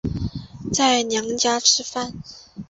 [0.73, 2.11] 在娘家吃饭